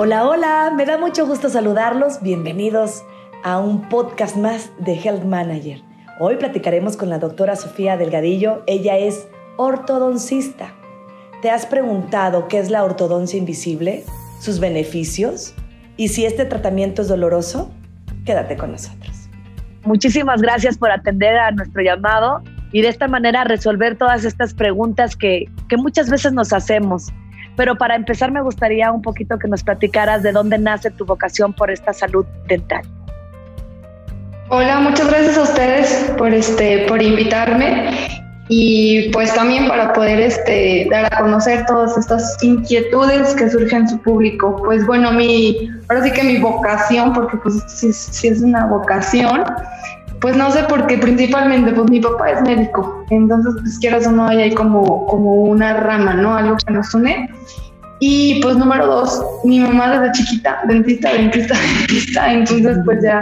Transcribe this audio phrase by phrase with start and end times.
[0.00, 2.22] Hola, hola, me da mucho gusto saludarlos.
[2.22, 3.02] Bienvenidos
[3.42, 5.82] a un podcast más de Health Manager.
[6.20, 8.62] Hoy platicaremos con la doctora Sofía Delgadillo.
[8.68, 10.72] Ella es ortodoncista.
[11.42, 14.04] ¿Te has preguntado qué es la ortodoncia invisible,
[14.38, 15.52] sus beneficios
[15.96, 17.72] y si este tratamiento es doloroso?
[18.24, 19.28] Quédate con nosotros.
[19.82, 25.16] Muchísimas gracias por atender a nuestro llamado y de esta manera resolver todas estas preguntas
[25.16, 27.12] que, que muchas veces nos hacemos
[27.58, 31.52] pero para empezar me gustaría un poquito que nos platicaras de dónde nace tu vocación
[31.52, 32.82] por esta salud dental.
[34.48, 37.90] Hola, muchas gracias a ustedes por este por invitarme
[38.48, 43.88] y pues también para poder este dar a conocer todas estas inquietudes que surgen en
[43.88, 44.62] su público.
[44.64, 49.42] Pues bueno, mi ahora sí que mi vocación, porque pues sí, sí es una vocación,
[50.20, 54.12] pues no sé por qué, principalmente, pues mi papá es médico, entonces pues quieras o
[54.12, 56.36] no ahí como, como una rama, ¿no?
[56.36, 57.30] Algo que nos une.
[58.00, 61.54] Y pues número dos, mi mamá desde chiquita, dentista, dentista,
[61.88, 63.20] dentista, entonces pues ya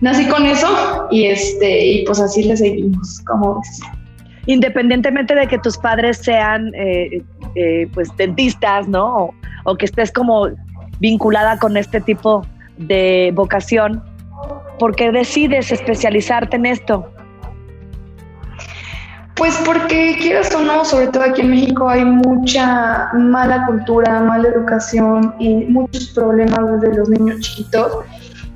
[0.00, 3.80] nací con eso y este, y pues así le seguimos, como ves.
[4.46, 7.22] Independientemente de que tus padres sean eh,
[7.54, 9.16] eh, pues dentistas, ¿no?
[9.16, 10.48] O, o que estés como
[11.00, 12.46] vinculada con este tipo
[12.78, 14.02] de vocación,
[14.80, 17.06] ¿Por qué decides especializarte en esto?
[19.36, 24.48] Pues porque quieras o no, sobre todo aquí en México hay mucha mala cultura, mala
[24.48, 27.98] educación y muchos problemas desde los niños chiquitos.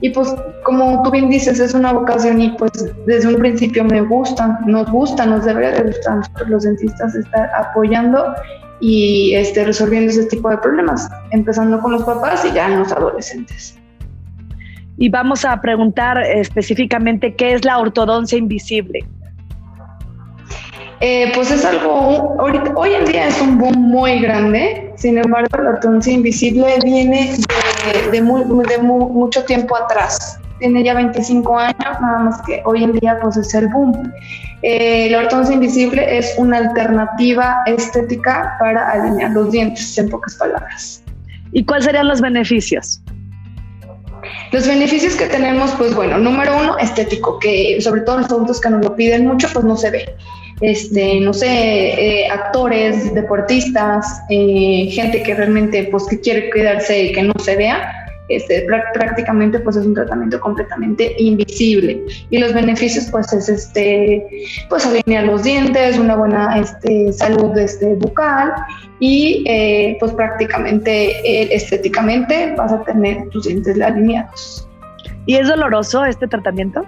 [0.00, 2.72] Y pues como tú bien dices, es una vocación y pues
[3.06, 8.34] desde un principio me gusta, nos gusta, nos debe de gustar los dentistas estar apoyando
[8.80, 12.92] y este, resolviendo ese tipo de problemas, empezando con los papás y ya en los
[12.92, 13.78] adolescentes
[14.96, 19.04] y vamos a preguntar específicamente qué es la ortodoncia invisible.
[21.00, 25.70] Eh, pues es algo, hoy en día es un boom muy grande, sin embargo la
[25.70, 27.36] ortodoncia invisible viene
[28.10, 33.36] de, mucho tiempo atrás, tiene ya 25 años, nada más que hoy en día pues
[33.36, 34.12] es el boom.
[34.62, 41.02] Eh, la ortodoncia invisible es una alternativa estética para alinear los dientes, en pocas palabras.
[41.52, 43.03] ¿Y cuáles serían los beneficios?
[44.52, 48.70] Los beneficios que tenemos, pues bueno, número uno, estético, que sobre todo los adultos que
[48.70, 50.14] nos lo piden mucho, pues no se ve.
[50.60, 57.12] Este, no sé, eh, actores, deportistas, eh, gente que realmente, pues que quiere cuidarse y
[57.12, 63.08] que no se vea, este, prácticamente pues es un tratamiento completamente invisible y los beneficios
[63.10, 64.26] pues es este
[64.68, 68.52] pues alinear los dientes una buena este, salud este, bucal
[68.98, 74.68] y eh, pues prácticamente eh, estéticamente vas a tener tus dientes alineados
[75.26, 76.84] ¿y es doloroso este tratamiento?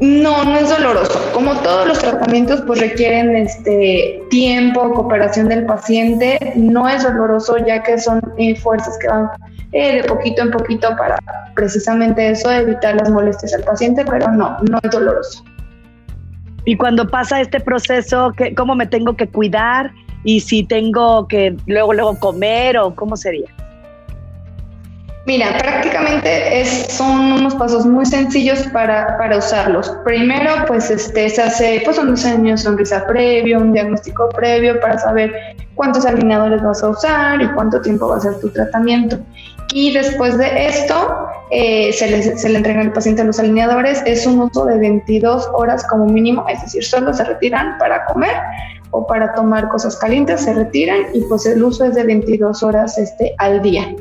[0.00, 1.16] No, no es doloroso.
[1.32, 6.54] Como todos los tratamientos, pues requieren este tiempo, cooperación del paciente.
[6.56, 9.30] No es doloroso ya que son eh, fuerzas que van
[9.72, 11.18] eh, de poquito en poquito para
[11.54, 15.44] precisamente eso, evitar las molestias al paciente, pero no, no es doloroso.
[16.64, 19.92] Y cuando pasa este proceso, ¿cómo me tengo que cuidar?
[20.24, 23.48] Y si tengo que luego, luego comer o cómo sería?
[25.24, 29.88] Mira, prácticamente es, son unos pasos muy sencillos para, para usarlos.
[30.04, 34.98] Primero, pues este, se hace pues, un diseño de sonrisa previo, un diagnóstico previo para
[34.98, 35.32] saber
[35.82, 39.18] cuántos alineadores vas a usar y cuánto tiempo va a ser tu tratamiento.
[39.74, 44.00] Y después de esto, eh, se, le, entrega al paciente los alineadores.
[44.06, 48.36] Es un uso de 22 horas como mínimo, es decir, solo se retiran para comer
[48.92, 52.96] o para tomar cosas calientes, se retiran y pues el uso es de 22 horas
[52.96, 53.92] este, al día.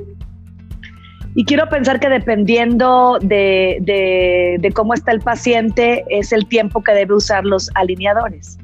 [1.34, 7.16] Y quiero pensar que dependiendo de, cómo está el paciente, es el tiempo que debe
[7.16, 8.60] usar los alineadores.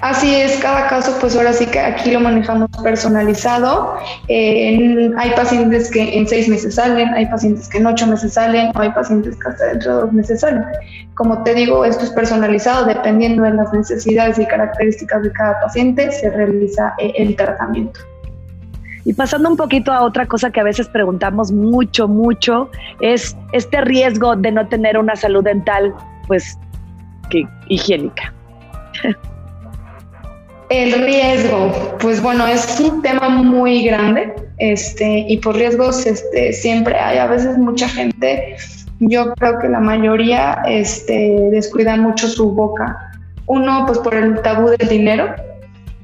[0.00, 3.96] Así es, cada caso, pues ahora sí que aquí lo manejamos personalizado.
[4.28, 8.80] hay pacientes que en seis meses salen, hay pacientes que en ocho meses salen, o
[8.80, 10.64] hay pacientes que hasta dentro de dos meses salen.
[11.14, 16.10] Como te digo, esto es personalizado, dependiendo de las necesidades y características de cada paciente,
[16.12, 18.00] se realiza eh, el tratamiento.
[19.06, 22.70] Y pasando un poquito a otra cosa que a veces preguntamos mucho, mucho,
[23.00, 25.94] es este riesgo de no tener una salud dental,
[26.26, 26.58] pues,
[27.30, 28.32] que higiénica.
[30.70, 36.98] El riesgo, pues bueno, es un tema muy grande, este, y por riesgos, este, siempre
[36.98, 38.56] hay a veces mucha gente,
[39.00, 43.12] yo creo que la mayoría, este, descuida mucho su boca.
[43.46, 45.34] Uno, pues por el tabú del dinero,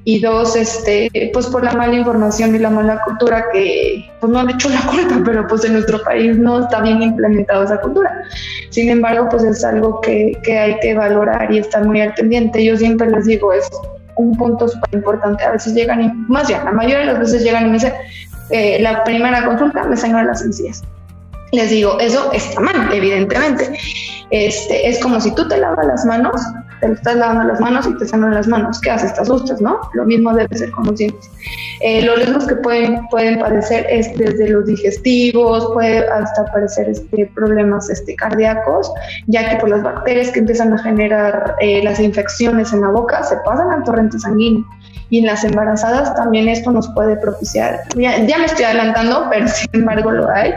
[0.05, 4.41] y dos, este, pues por la mala información y la mala cultura que pues no
[4.41, 8.25] han hecho la culpa, pero pues en nuestro país no está bien implementada esa cultura.
[8.71, 12.65] Sin embargo, pues es algo que, que hay que valorar y estar muy al pendiente.
[12.65, 13.69] Yo siempre les digo, es
[14.21, 15.45] un punto súper importante.
[15.45, 17.93] A veces llegan, y, más bien, la mayoría de las veces llegan y me dicen,
[18.51, 20.83] eh, la primera consulta me sangran las encías.
[21.53, 23.79] Les digo, eso está mal, evidentemente.
[24.31, 26.41] Este, es como si tú te lavas las manos,
[26.81, 28.81] te estás lavando las manos y te sangran las manos.
[28.81, 29.15] ¿Qué haces?
[29.15, 29.81] Te asustas, ¿no?
[29.95, 31.31] Lo mismo debe ser con los dientes.
[31.81, 37.31] Eh, los riesgos que pueden, pueden padecer es desde los digestivos, puede hasta aparecer este,
[37.35, 38.93] problemas este, cardíacos,
[39.27, 43.23] ya que por las bacterias que empiezan a generar eh, las infecciones en la boca
[43.23, 44.65] se pasan al torrente sanguíneo
[45.11, 49.69] y en las embarazadas también esto nos puede propiciar, ya, me estoy adelantando, pero sin
[49.73, 50.53] embargo lo hay,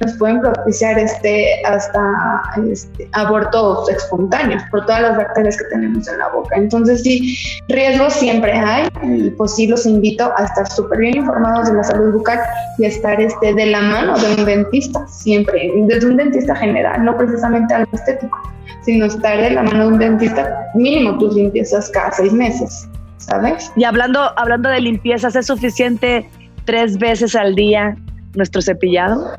[0.00, 6.18] nos pueden propiciar este, hasta este, abortos espontáneos por todas las bacterias que tenemos en
[6.18, 6.56] la boca.
[6.56, 7.36] Entonces sí,
[7.68, 11.84] riesgos siempre hay y pues sí los invito a estar súper bien informados de la
[11.84, 12.40] salud bucal
[12.78, 17.16] y estar este, de la mano de un dentista, siempre, desde un dentista general, no
[17.16, 18.38] precisamente algo estético,
[18.84, 22.88] sino estar de la mano de un dentista, mínimo tus limpiezas cada seis meses.
[23.18, 23.70] ¿Sabes?
[23.76, 26.28] Y hablando, hablando de limpieza, ¿es suficiente
[26.64, 27.96] tres veces al día
[28.34, 29.32] nuestro cepillado?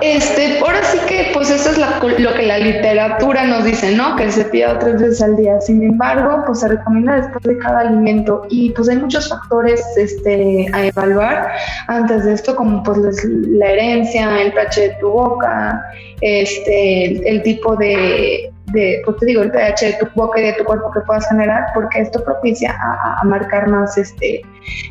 [0.00, 4.14] Este, ahora sí que, pues eso es lo que la literatura nos dice, ¿no?
[4.14, 5.60] Que el cepillado tres veces al día.
[5.60, 10.66] Sin embargo, pues se recomienda después de cada alimento y pues hay muchos factores este,
[10.72, 11.50] a evaluar
[11.88, 15.82] antes de esto, como pues la herencia, el pH de tu boca,
[16.20, 20.52] este, el tipo de, de, pues te digo, el pH de tu boca y de
[20.54, 24.42] tu cuerpo que puedas generar, porque esto propicia a, marcar más este,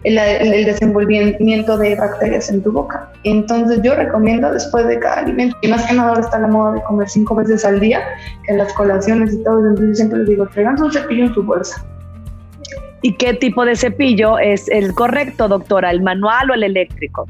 [0.04, 3.10] el, el, desenvolvimiento de bacterias en tu boca.
[3.24, 6.74] Entonces yo recomiendo después de cada alimento, y más que nada ahora está la moda
[6.74, 8.02] de comer cinco veces al día,
[8.48, 11.44] en las colaciones y todo, entonces yo siempre les digo, traigan un cepillo en su
[11.44, 11.86] bolsa.
[13.02, 15.92] ¿Y qué tipo de cepillo es el correcto, doctora?
[15.92, 17.28] ¿El manual o el eléctrico?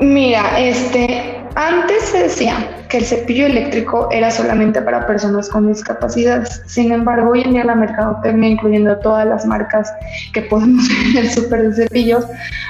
[0.00, 2.54] Mira, este, antes se decía
[2.88, 6.62] que el cepillo eléctrico era solamente para personas con discapacidades.
[6.66, 9.92] Sin embargo, hoy en día la mercadotecnia, incluyendo todas las marcas
[10.32, 12.24] que podemos ver en el super de cepillos,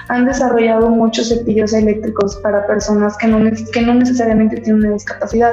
[0.08, 3.38] han desarrollado muchos cepillos eléctricos para personas que no,
[3.72, 5.52] que no necesariamente tienen una discapacidad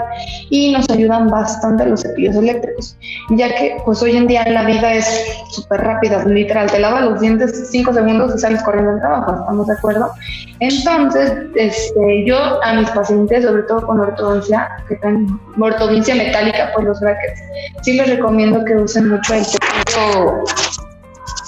[0.49, 2.97] y nos ayudan bastante los cepillos eléctricos,
[3.31, 5.05] ya que pues hoy en día la vida es
[5.51, 9.67] súper rápida, literal, te lavas los dientes cinco segundos y sales corriendo al trabajo, ¿estamos
[9.67, 10.11] de acuerdo?
[10.59, 16.85] Entonces, este, yo a mis pacientes, sobre todo con ortodoncia, que están ortodoncia metálica, pues
[16.85, 17.41] los brackets,
[17.81, 20.43] sí les recomiendo que usen mucho el cepillo,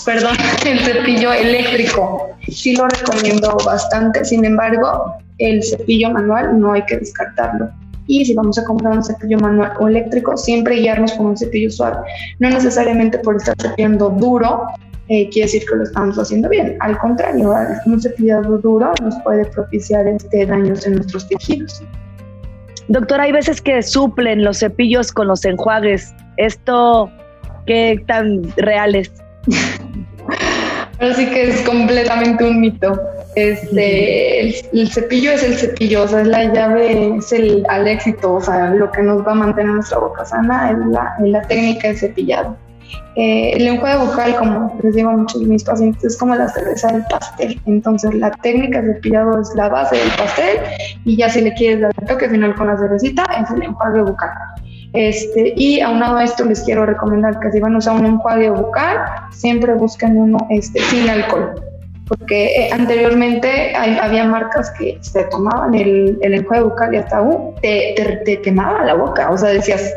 [0.06, 0.36] perdón,
[0.66, 2.30] el cepillo eléctrico.
[2.48, 4.24] Sí lo recomiendo bastante.
[4.26, 7.70] Sin embargo, el cepillo manual no hay que descartarlo.
[8.08, 11.70] Y si vamos a comprar un cepillo manual o eléctrico, siempre guiarnos con un cepillo
[11.70, 11.98] suave.
[12.40, 14.68] No necesariamente por estar cepillando duro,
[15.10, 16.76] eh, quiere decir que lo estamos haciendo bien.
[16.82, 17.54] Al contrario,
[17.86, 21.82] un cepillado duro nos puede propiciar este, daños en nuestros tejidos.
[22.90, 26.14] Doctora, hay veces que suplen los cepillos con los enjuagues.
[26.38, 27.12] ¿Esto
[27.66, 29.12] qué tan real es?
[31.00, 33.00] Así que es completamente un mito.
[33.36, 38.34] Este, el, cepillo es el cepillo, o sea, es la llave, es el al éxito,
[38.34, 41.42] o sea, lo que nos va a mantener nuestra boca sana es la, es la
[41.44, 42.58] técnica de cepillado.
[43.16, 46.48] Eh, el enjuague bucal, como les digo a muchos de mis pacientes, es como la
[46.50, 47.60] cerveza del pastel.
[47.66, 50.60] Entonces, la técnica de cepillado es la base del pastel
[51.04, 54.02] y ya si le quieres dar el toque final con la cervecita, es el enjuague
[54.02, 54.30] bucal.
[54.94, 58.52] Este, y aunado a esto, les quiero recomendar que si van a usar un enjuague
[58.52, 58.98] bucal,
[59.32, 61.56] siempre busquen uno este, sin alcohol.
[62.08, 67.54] Porque eh, anteriormente había marcas que se tomaban el, el enjuague bucal y hasta uh,
[67.62, 69.30] te, te, te quemaba la boca.
[69.30, 69.94] O sea, decías,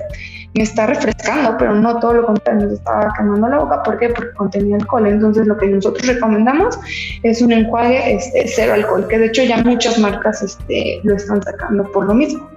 [0.54, 3.82] me está refrescando, pero no todo lo contrario, nos estaba quemando la boca.
[3.82, 4.08] ¿Por qué?
[4.08, 5.06] Porque contenía alcohol.
[5.06, 6.78] Entonces, lo que nosotros recomendamos
[7.22, 11.42] es un enjuague este, cero alcohol, que de hecho ya muchas marcas este, lo están
[11.42, 12.48] sacando por lo mismo.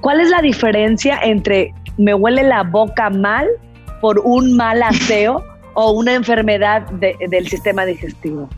[0.00, 3.48] ¿Cuál es la diferencia entre me huele la boca mal
[4.00, 5.44] por un mal aseo
[5.74, 8.48] o una enfermedad del sistema digestivo?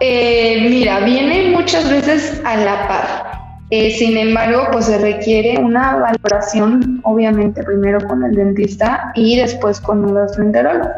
[0.00, 3.29] Eh, mira, viene muchas veces a la par.
[3.70, 9.80] Eh, sin embargo, pues se requiere una valoración, obviamente, primero con el dentista y después
[9.80, 10.90] con un gastroenterólogo.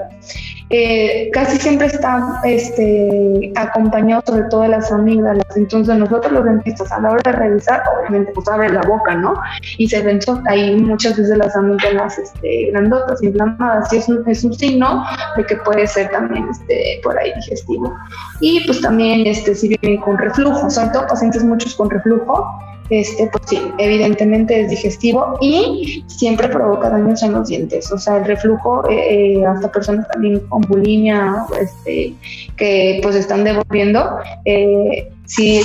[0.71, 5.47] Eh, casi siempre está este, acompañado sobre todo de las amígdalas.
[5.57, 9.35] Entonces nosotros los dentistas a la hora de revisar, obviamente pues abre la boca, ¿no?
[9.79, 14.45] Y se ven ahí muchas veces las amígdalas este, grandotas, inflamadas, y es un, es
[14.45, 15.05] un signo
[15.37, 17.95] de que puede ser también este, por ahí digestivo.
[18.41, 22.47] Y pues también este, si vienen con reflujo, son todo pacientes muchos con reflujo,
[22.93, 27.91] este, pues sí, evidentemente es digestivo y siempre provoca daños en los dientes.
[27.91, 32.13] O sea, el reflujo, eh, eh, hasta personas también con bulimia, este,
[32.57, 35.65] que pues están devolviendo, eh, sí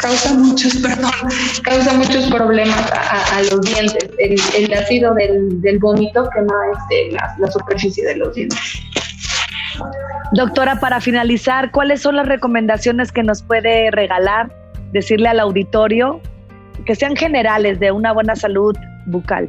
[0.00, 1.12] causa muchos, perdón,
[1.62, 4.10] causa muchos problemas a, los dientes.
[4.18, 8.58] El, ácido del, del, vómito quema este, la, la superficie de los dientes.
[10.32, 14.50] Doctora, para finalizar, ¿cuáles son las recomendaciones que nos puede regalar,
[14.92, 16.20] decirle al auditorio,
[16.86, 18.76] que sean generales de una buena salud
[19.06, 19.48] bucal?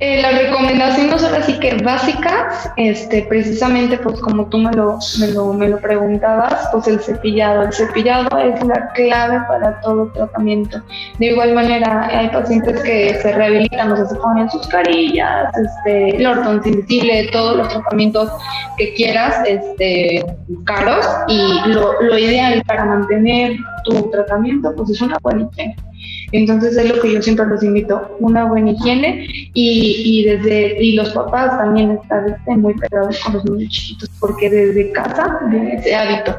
[0.00, 5.26] Eh, las recomendaciones ahora sí que básicas, este, precisamente pues como tú me lo, me
[5.32, 7.62] lo, me lo preguntabas, pues el cepillado.
[7.62, 10.80] El cepillado es la clave para todo tratamiento.
[11.18, 16.16] De igual manera, hay pacientes que se rehabilitan, o sea, se ponen sus carillas, este,
[16.16, 18.30] el ortodoncile, todos los tratamientos
[18.76, 20.24] que quieras, este,
[20.64, 25.87] caros, y lo, lo ideal para mantener tu tratamiento, pues es una buena higiene.
[26.32, 30.92] Entonces es lo que yo siempre los invito, una buena higiene y, y desde y
[30.92, 35.76] los papás también están este, muy pegados con los niños chiquitos porque desde casa viene
[35.76, 36.36] ese hábito